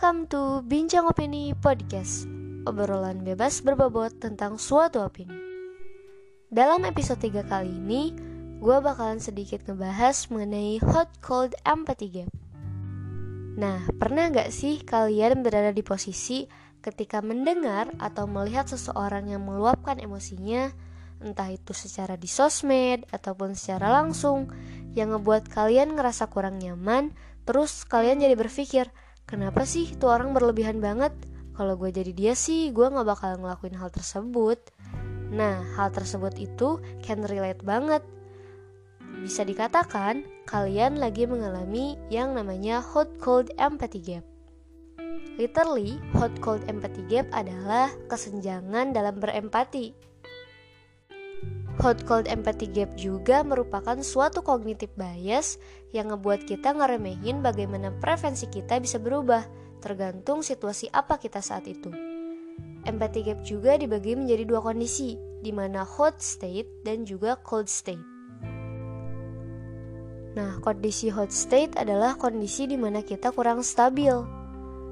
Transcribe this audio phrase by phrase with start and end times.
[0.00, 2.24] Welcome to Bincang Opini Podcast
[2.64, 5.36] Obrolan bebas berbobot tentang suatu opini.
[6.48, 8.16] Dalam episode 3 kali ini
[8.64, 12.32] Gue bakalan sedikit ngebahas mengenai hot cold empathy gap
[13.60, 16.48] Nah, pernah gak sih kalian berada di posisi
[16.80, 20.72] ketika mendengar atau melihat seseorang yang meluapkan emosinya
[21.20, 24.48] Entah itu secara di sosmed ataupun secara langsung
[24.96, 27.12] Yang ngebuat kalian ngerasa kurang nyaman
[27.44, 28.88] Terus kalian jadi berpikir,
[29.30, 31.14] Kenapa sih itu orang berlebihan banget?
[31.54, 34.58] Kalau gue jadi dia sih, gue gak bakal ngelakuin hal tersebut.
[35.30, 38.02] Nah, hal tersebut itu can relate banget.
[39.22, 44.26] Bisa dikatakan, kalian lagi mengalami yang namanya hot cold empathy gap.
[45.38, 50.09] Literally, hot cold empathy gap adalah kesenjangan dalam berempati.
[51.80, 55.56] Hot cold empathy gap juga merupakan suatu cognitive bias
[55.96, 59.48] yang ngebuat kita ngeremehin bagaimana preferensi kita bisa berubah
[59.80, 61.88] tergantung situasi apa kita saat itu.
[62.84, 68.04] Empathy gap juga dibagi menjadi dua kondisi, di mana hot state dan juga cold state.
[70.36, 74.12] Nah, kondisi hot state adalah kondisi di mana kita kurang stabil.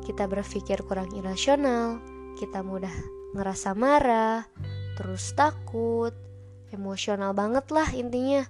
[0.00, 2.00] Kita berpikir kurang irasional,
[2.40, 2.96] kita mudah
[3.36, 4.48] ngerasa marah,
[4.96, 6.29] terus takut,
[6.70, 8.42] emosional banget lah intinya.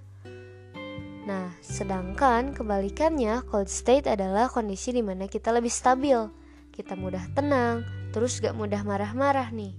[1.21, 6.17] Nah, sedangkan kebalikannya, cold state adalah kondisi di mana kita lebih stabil,
[6.73, 9.77] kita mudah tenang, terus gak mudah marah-marah nih.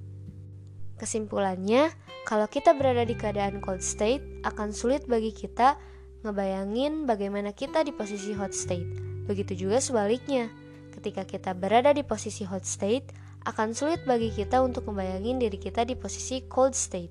[1.03, 1.91] Kesimpulannya,
[2.23, 5.75] kalau kita berada di keadaan cold state, akan sulit bagi kita
[6.23, 8.87] ngebayangin bagaimana kita di posisi hot state.
[9.27, 10.47] Begitu juga sebaliknya,
[10.95, 13.11] ketika kita berada di posisi hot state,
[13.43, 17.11] akan sulit bagi kita untuk membayangin diri kita di posisi cold state.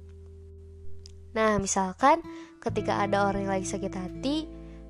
[1.31, 2.19] Nah, misalkan
[2.59, 4.37] ketika ada orang yang lagi sakit hati,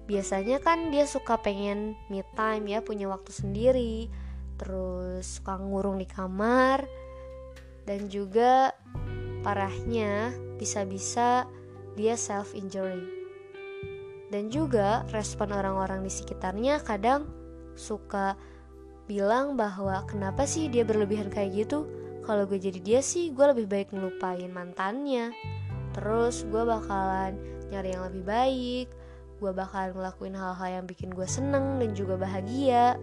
[0.09, 4.09] biasanya kan dia suka pengen me time ya, punya waktu sendiri,
[4.57, 6.85] terus suka ngurung di kamar,
[7.85, 8.73] dan juga
[9.45, 11.45] parahnya bisa-bisa
[11.93, 13.05] dia self injury.
[14.31, 17.27] Dan juga respon orang-orang di sekitarnya kadang
[17.75, 18.39] suka
[19.03, 21.83] bilang bahwa kenapa sih dia berlebihan kayak gitu?
[22.23, 25.35] Kalau gue jadi dia sih, gue lebih baik ngelupain mantannya
[25.91, 27.35] Terus gue bakalan
[27.71, 28.87] nyari yang lebih baik
[29.41, 32.95] Gue bakalan ngelakuin hal-hal yang bikin gue seneng dan juga bahagia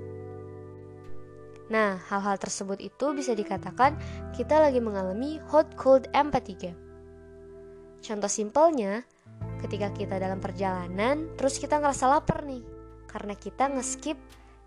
[1.68, 3.96] Nah, hal-hal tersebut itu bisa dikatakan
[4.32, 6.76] kita lagi mengalami hot cold empathy gap.
[8.00, 9.04] Contoh simpelnya,
[9.60, 12.64] ketika kita dalam perjalanan, terus kita ngerasa lapar nih,
[13.04, 14.16] karena kita ngeskip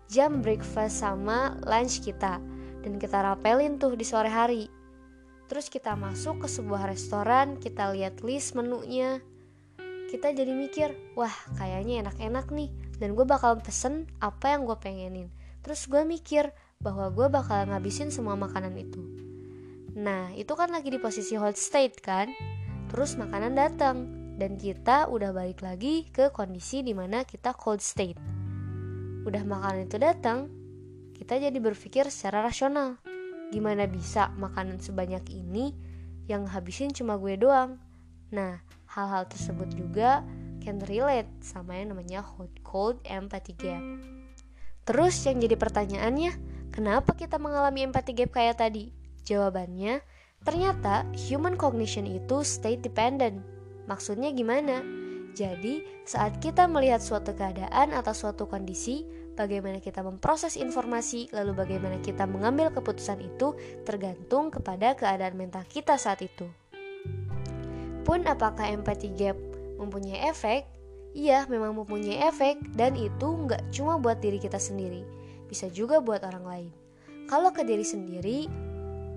[0.06, 2.38] jam breakfast sama lunch kita,
[2.86, 4.70] dan kita rapelin tuh di sore hari.
[5.52, 9.20] Terus kita masuk ke sebuah restoran, kita lihat list menunya.
[10.08, 11.28] Kita jadi mikir, wah
[11.60, 12.72] kayaknya enak-enak nih.
[12.96, 15.28] Dan gue bakal pesen apa yang gue pengenin.
[15.60, 19.04] Terus gue mikir bahwa gue bakal ngabisin semua makanan itu.
[19.92, 22.32] Nah, itu kan lagi di posisi hot state kan?
[22.88, 24.08] Terus makanan datang
[24.40, 28.16] dan kita udah balik lagi ke kondisi di mana kita cold state.
[29.28, 30.48] Udah makanan itu datang,
[31.12, 33.11] kita jadi berpikir secara rasional
[33.52, 35.76] Gimana bisa makanan sebanyak ini
[36.24, 37.76] yang habisin cuma gue doang?
[38.32, 40.24] Nah, hal-hal tersebut juga
[40.64, 43.84] can relate sama yang namanya hot cold empathy gap.
[44.88, 46.32] Terus yang jadi pertanyaannya,
[46.72, 48.88] kenapa kita mengalami empathy gap kayak tadi?
[49.28, 50.00] Jawabannya,
[50.48, 53.44] ternyata human cognition itu state dependent.
[53.84, 54.80] Maksudnya gimana?
[55.32, 59.04] Jadi, saat kita melihat suatu keadaan atau suatu kondisi,
[59.34, 65.96] bagaimana kita memproses informasi, lalu bagaimana kita mengambil keputusan itu tergantung kepada keadaan mental kita
[65.96, 66.48] saat itu.
[68.02, 69.38] Pun apakah empathy gap
[69.78, 70.66] mempunyai efek?
[71.12, 75.04] Iya, memang mempunyai efek dan itu nggak cuma buat diri kita sendiri,
[75.46, 76.70] bisa juga buat orang lain.
[77.28, 78.48] Kalau ke diri sendiri,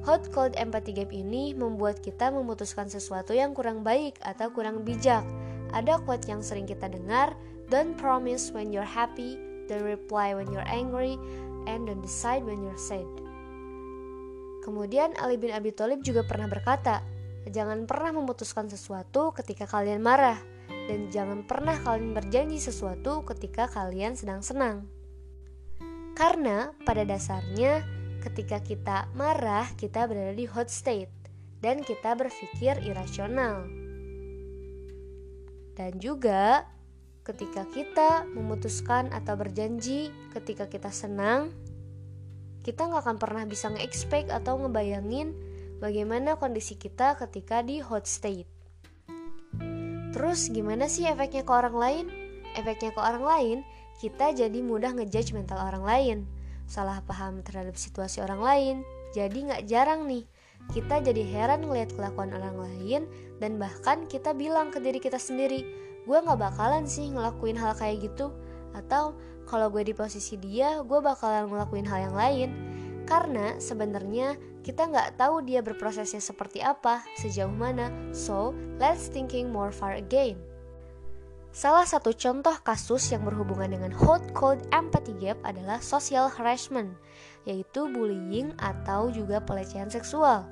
[0.06, 5.24] hot cold empathy gap ini membuat kita memutuskan sesuatu yang kurang baik atau kurang bijak.
[5.74, 7.34] Ada quote yang sering kita dengar,
[7.74, 11.18] don't promise when you're happy, Don't reply when you're angry,
[11.66, 13.08] and don't decide when you're sad.
[14.66, 17.06] Kemudian Ali bin Abi Thalib juga pernah berkata,
[17.50, 20.42] jangan pernah memutuskan sesuatu ketika kalian marah,
[20.90, 24.90] dan jangan pernah kalian berjanji sesuatu ketika kalian sedang senang.
[26.18, 27.86] Karena pada dasarnya
[28.26, 31.12] ketika kita marah, kita berada di hot state
[31.62, 33.70] dan kita berpikir irasional.
[35.76, 36.66] Dan juga
[37.26, 41.50] ketika kita memutuskan atau berjanji ketika kita senang
[42.62, 45.34] kita nggak akan pernah bisa nge-expect atau ngebayangin
[45.82, 48.48] bagaimana kondisi kita ketika di hot state
[50.14, 52.06] terus gimana sih efeknya ke orang lain?
[52.56, 53.58] efeknya ke orang lain
[54.00, 56.18] kita jadi mudah ngejudge mental orang lain
[56.66, 58.76] salah paham terhadap situasi orang lain.
[59.14, 60.26] Jadi nggak jarang nih,
[60.74, 63.02] kita jadi heran ngeliat kelakuan orang lain
[63.40, 65.64] dan bahkan kita bilang ke diri kita sendiri,
[66.06, 68.30] gue nggak bakalan sih ngelakuin hal kayak gitu.
[68.78, 69.18] Atau
[69.50, 72.50] kalau gue di posisi dia, gue bakalan ngelakuin hal yang lain.
[73.06, 74.34] Karena sebenarnya
[74.66, 77.94] kita nggak tahu dia berprosesnya seperti apa, sejauh mana.
[78.10, 80.42] So, let's thinking more far again.
[81.56, 86.92] Salah satu contoh kasus yang berhubungan dengan hot cold empathy gap adalah social harassment,
[87.48, 90.44] yaitu bullying atau juga pelecehan seksual.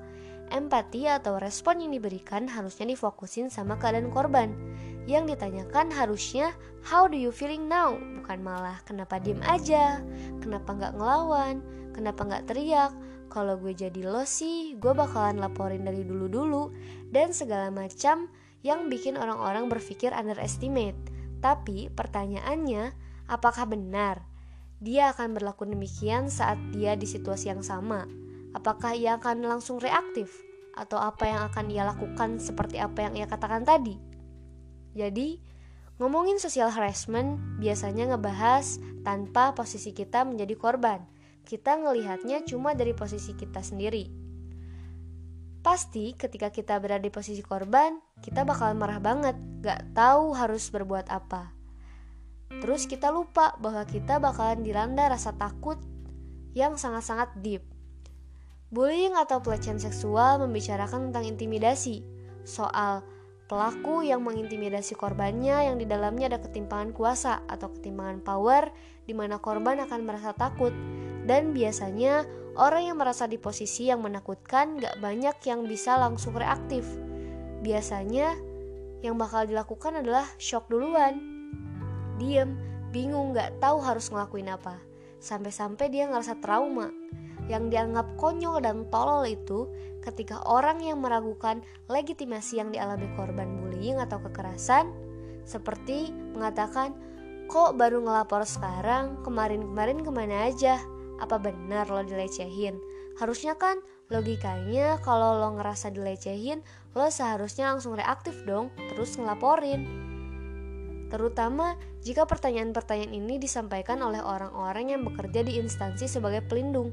[0.47, 4.55] Empati atau respon yang diberikan harusnya difokusin sama keadaan korban.
[5.03, 9.99] Yang ditanyakan harusnya how do you feeling now, bukan malah kenapa diem aja,
[10.39, 11.59] kenapa nggak ngelawan,
[11.91, 12.91] kenapa nggak teriak.
[13.27, 16.69] Kalau gue jadi lo sih, gue bakalan laporin dari dulu-dulu
[17.09, 18.29] dan segala macam
[18.61, 20.95] yang bikin orang-orang berpikir underestimate.
[21.41, 22.93] Tapi pertanyaannya,
[23.27, 24.23] apakah benar
[24.83, 28.03] dia akan berlaku demikian saat dia di situasi yang sama?
[28.53, 30.43] Apakah ia akan langsung reaktif?
[30.77, 34.12] Atau apa yang akan ia lakukan seperti apa yang ia katakan tadi?
[34.93, 35.41] Jadi,
[35.97, 41.01] ngomongin social harassment biasanya ngebahas tanpa posisi kita menjadi korban.
[41.43, 44.07] Kita ngelihatnya cuma dari posisi kita sendiri.
[45.63, 51.07] Pasti ketika kita berada di posisi korban, kita bakal marah banget, gak tahu harus berbuat
[51.07, 51.55] apa.
[52.59, 55.79] Terus kita lupa bahwa kita bakalan dilanda rasa takut
[56.53, 57.63] yang sangat-sangat deep.
[58.69, 62.03] Bullying atau pelecehan seksual membicarakan tentang intimidasi,
[62.43, 63.05] soal
[63.53, 68.73] pelaku yang mengintimidasi korbannya yang di dalamnya ada ketimpangan kuasa atau ketimpangan power
[69.05, 70.73] di mana korban akan merasa takut
[71.29, 72.25] dan biasanya
[72.57, 76.81] orang yang merasa di posisi yang menakutkan gak banyak yang bisa langsung reaktif.
[77.61, 78.33] Biasanya
[79.05, 81.21] yang bakal dilakukan adalah shock duluan.
[82.17, 82.57] Diem,
[82.89, 84.81] bingung gak tahu harus ngelakuin apa.
[85.21, 86.89] Sampai-sampai dia ngerasa trauma.
[87.51, 89.67] Yang dianggap konyol dan tolol itu
[90.03, 94.91] ketika orang yang meragukan legitimasi yang dialami korban bullying atau kekerasan
[95.43, 96.95] seperti mengatakan,
[97.51, 100.79] kok baru ngelapor sekarang, kemarin-kemarin ke mana aja?
[101.23, 102.79] apa benar lo dilecehin?
[103.15, 103.79] Harusnya kan
[104.11, 106.59] logikanya kalau lo ngerasa dilecehin,
[106.97, 109.85] lo seharusnya langsung reaktif dong, terus ngelaporin.
[111.07, 116.91] Terutama jika pertanyaan-pertanyaan ini disampaikan oleh orang-orang yang bekerja di instansi sebagai pelindung.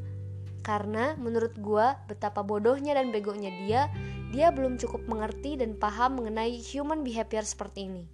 [0.61, 3.83] Karena menurut gua betapa bodohnya dan begonya dia,
[4.31, 8.05] dia belum cukup mengerti dan paham mengenai human behavior seperti ini.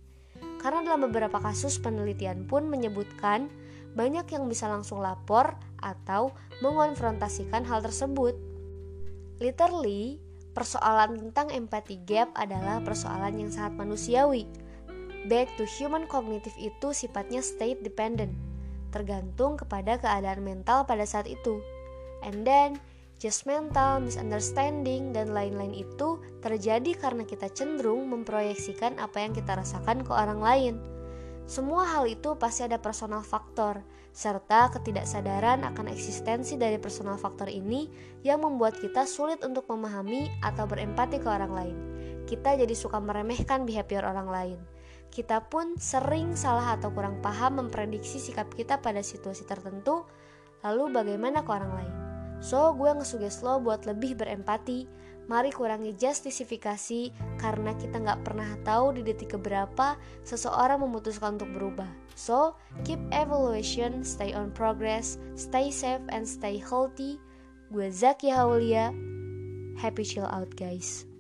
[0.63, 3.51] Karena dalam beberapa kasus penelitian pun menyebutkan
[3.97, 8.37] banyak yang bisa langsung lapor atau mengonfrontasikan hal tersebut.
[9.41, 10.21] Literally,
[10.57, 14.49] persoalan tentang empathy gap adalah persoalan yang sangat manusiawi.
[15.29, 18.33] Back to human cognitive itu sifatnya state dependent,
[18.95, 21.61] tergantung kepada keadaan mental pada saat itu.
[22.25, 22.81] And then,
[23.19, 30.05] just mental, misunderstanding, dan lain-lain itu terjadi karena kita cenderung memproyeksikan apa yang kita rasakan
[30.05, 30.77] ke orang lain
[31.47, 33.79] semua hal itu pasti ada personal faktor,
[34.11, 37.87] serta ketidaksadaran akan eksistensi dari personal faktor ini
[38.27, 41.77] yang membuat kita sulit untuk memahami atau berempati ke orang lain.
[42.27, 44.59] Kita jadi suka meremehkan behavior orang lain.
[45.07, 50.03] Kita pun sering salah atau kurang paham memprediksi sikap kita pada situasi tertentu,
[50.67, 52.06] lalu bagaimana ke orang lain.
[52.39, 54.87] So, gue ngesuges lo buat lebih berempati,
[55.27, 57.11] Mari kurangi justifikasi
[57.43, 61.91] karena kita nggak pernah tahu di detik keberapa seseorang memutuskan untuk berubah.
[62.15, 62.55] So,
[62.87, 67.19] keep evaluation, stay on progress, stay safe and stay healthy.
[67.75, 68.95] Gue Zaki Haulia.
[69.75, 71.16] Happy chill out guys.